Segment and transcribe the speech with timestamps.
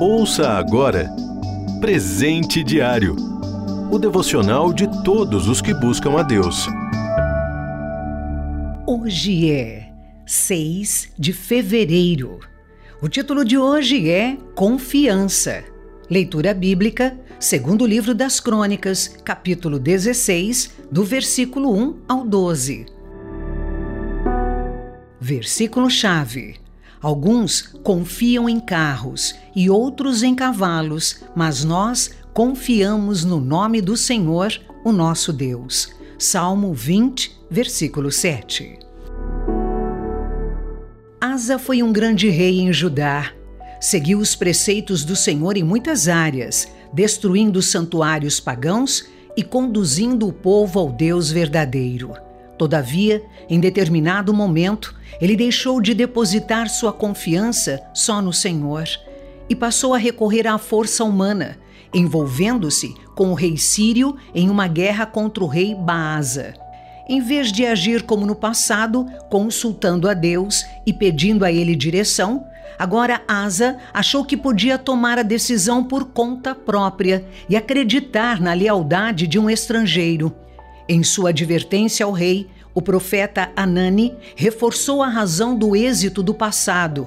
[0.00, 1.10] Ouça agora
[1.80, 3.30] Presente Diário
[3.90, 6.68] o devocional de todos os que buscam a Deus.
[8.86, 9.92] Hoje é
[10.24, 12.38] 6 de fevereiro.
[13.02, 15.64] O título de hoje é Confiança.
[16.08, 22.86] Leitura bíblica, segundo livro das Crônicas, capítulo 16, do versículo 1 ao 12.
[25.20, 26.60] Versículo-chave.
[27.00, 34.52] Alguns confiam em carros e outros em cavalos, mas nós confiamos no nome do Senhor,
[34.84, 35.88] o nosso Deus.
[36.18, 38.78] Salmo 20, versículo 7.
[41.18, 43.32] Asa foi um grande rei em Judá.
[43.80, 50.78] Seguiu os preceitos do Senhor em muitas áreas, destruindo santuários pagãos e conduzindo o povo
[50.78, 52.12] ao Deus verdadeiro.
[52.60, 58.84] Todavia, em determinado momento, ele deixou de depositar sua confiança só no Senhor
[59.48, 61.56] e passou a recorrer à força humana,
[61.94, 66.52] envolvendo-se com o rei sírio em uma guerra contra o rei Baasa.
[67.08, 72.44] Em vez de agir como no passado, consultando a Deus e pedindo a ele direção,
[72.78, 79.26] agora Asa achou que podia tomar a decisão por conta própria e acreditar na lealdade
[79.26, 80.36] de um estrangeiro.
[80.92, 87.06] Em sua advertência ao rei, o profeta Anani reforçou a razão do êxito do passado.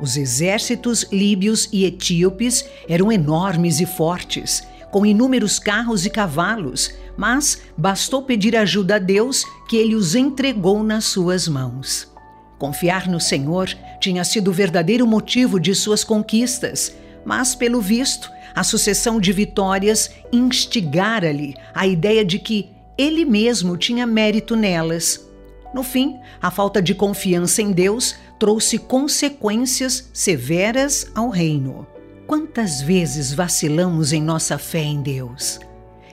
[0.00, 4.62] Os exércitos líbios e etíopes eram enormes e fortes,
[4.92, 10.84] com inúmeros carros e cavalos, mas bastou pedir ajuda a Deus que ele os entregou
[10.84, 12.08] nas suas mãos.
[12.56, 13.68] Confiar no Senhor
[14.00, 20.08] tinha sido o verdadeiro motivo de suas conquistas, mas, pelo visto, a sucessão de vitórias
[20.32, 25.28] instigara-lhe a ideia de que ele mesmo tinha mérito nelas.
[25.74, 31.86] No fim, a falta de confiança em Deus trouxe consequências severas ao reino.
[32.26, 35.58] Quantas vezes vacilamos em nossa fé em Deus?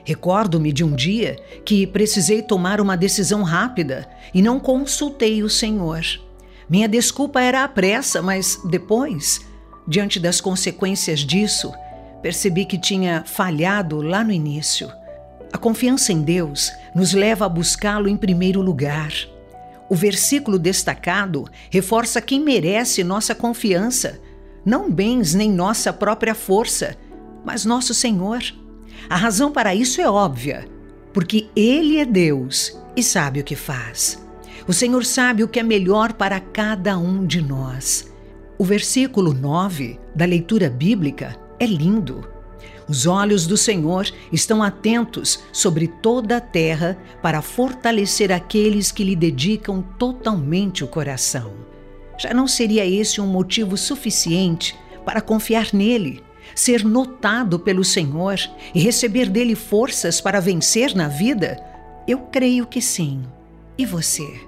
[0.04, 6.02] Recordo-me de um dia que precisei tomar uma decisão rápida e não consultei o Senhor.
[6.68, 9.40] Minha desculpa era a pressa, mas depois,
[9.86, 11.72] diante das consequências disso,
[12.20, 14.90] percebi que tinha falhado lá no início.
[15.52, 19.12] A confiança em Deus nos leva a buscá-lo em primeiro lugar.
[19.88, 24.18] O versículo destacado reforça quem merece nossa confiança,
[24.64, 26.96] não bens nem nossa própria força,
[27.44, 28.42] mas nosso Senhor.
[29.10, 30.66] A razão para isso é óbvia,
[31.12, 34.18] porque Ele é Deus e sabe o que faz.
[34.66, 38.10] O Senhor sabe o que é melhor para cada um de nós.
[38.56, 42.31] O versículo 9 da leitura bíblica é lindo.
[42.92, 49.16] Os olhos do Senhor estão atentos sobre toda a terra para fortalecer aqueles que lhe
[49.16, 51.54] dedicam totalmente o coração.
[52.18, 56.22] Já não seria esse um motivo suficiente para confiar nele,
[56.54, 58.38] ser notado pelo Senhor
[58.74, 61.64] e receber dele forças para vencer na vida?
[62.06, 63.22] Eu creio que sim.
[63.78, 64.38] E você?